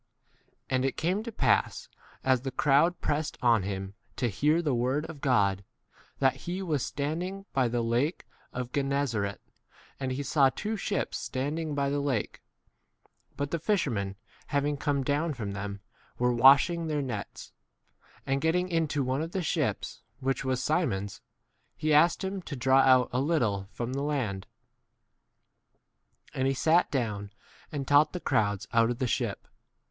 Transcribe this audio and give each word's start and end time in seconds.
And 0.67 0.83
it 0.83 0.97
came 0.97 1.21
to 1.21 1.31
pass, 1.31 1.87
as 2.23 2.41
the 2.41 2.49
crowd 2.49 2.99
pressed 3.01 3.37
on 3.39 3.61
him 3.61 3.93
to 4.15 4.29
hear 4.29 4.59
the 4.59 4.73
word 4.73 5.05
of 5.05 5.21
God, 5.21 5.63
that 6.17 6.33
° 6.33 6.35
he 6.37 6.63
was 6.63 6.83
stand 6.83 7.21
2 7.21 7.27
ing 7.27 7.45
by 7.53 7.67
the 7.67 7.83
lake 7.83 8.25
of 8.51 8.71
Gennesaret: 8.71 9.39
and 9.99 10.11
he 10.11 10.23
saw 10.23 10.49
two 10.49 10.75
ships 10.75 11.19
standing 11.19 11.75
by 11.75 11.91
the 11.91 11.99
lake, 11.99 12.41
but 13.37 13.51
the 13.51 13.59
fishermen, 13.59 14.15
having 14.47 14.75
come 14.75 15.03
down 15.03 15.35
from 15.35 15.51
them, 15.51 15.81
were 16.17 16.33
wash 16.33 16.65
3 16.65 16.75
ing 16.77 16.87
their 16.87 17.03
nets. 17.03 17.51
And 18.25 18.41
getting 18.41 18.69
into 18.69 19.03
one 19.03 19.21
of 19.21 19.33
the 19.33 19.43
ships, 19.43 20.01
which 20.19 20.43
was 20.43 20.63
Si 20.63 20.83
mon's, 20.83 21.21
he 21.77 21.93
asked 21.93 22.23
him 22.23 22.41
to 22.41 22.55
draw 22.55 22.79
out 22.79 23.09
a 23.13 23.21
little 23.21 23.67
from 23.71 23.93
the 23.93 24.01
land; 24.01 24.47
and 26.33 26.47
he 26.47 26.55
sat 26.55 26.89
down 26.89 27.29
and 27.71 27.87
taught 27.87 28.13
the 28.13 28.19
crowds 28.19 28.67
out 28.73 28.85
4 28.87 28.89
of 28.89 28.97
the 28.97 29.05
ship. 29.05 29.47